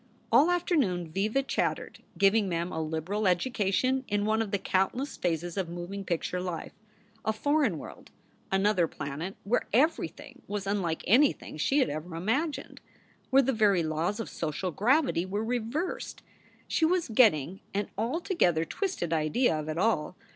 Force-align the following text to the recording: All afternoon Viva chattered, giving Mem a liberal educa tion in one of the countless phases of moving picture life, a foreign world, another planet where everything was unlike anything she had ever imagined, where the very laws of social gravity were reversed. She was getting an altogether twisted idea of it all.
All 0.31 0.49
afternoon 0.49 1.11
Viva 1.11 1.43
chattered, 1.43 1.99
giving 2.17 2.49
Mem 2.49 2.71
a 2.71 2.81
liberal 2.81 3.25
educa 3.25 3.71
tion 3.71 4.03
in 4.07 4.25
one 4.25 4.41
of 4.41 4.49
the 4.49 4.57
countless 4.57 5.15
phases 5.15 5.57
of 5.57 5.69
moving 5.69 6.03
picture 6.03 6.41
life, 6.41 6.71
a 7.23 7.31
foreign 7.31 7.77
world, 7.77 8.09
another 8.51 8.87
planet 8.87 9.35
where 9.43 9.67
everything 9.71 10.41
was 10.47 10.65
unlike 10.65 11.03
anything 11.05 11.55
she 11.55 11.77
had 11.77 11.89
ever 11.91 12.15
imagined, 12.15 12.81
where 13.29 13.43
the 13.43 13.53
very 13.53 13.83
laws 13.83 14.19
of 14.19 14.27
social 14.27 14.71
gravity 14.71 15.23
were 15.23 15.45
reversed. 15.45 16.23
She 16.67 16.83
was 16.83 17.07
getting 17.07 17.59
an 17.71 17.91
altogether 17.95 18.65
twisted 18.65 19.13
idea 19.13 19.55
of 19.55 19.69
it 19.69 19.77
all. 19.77 20.15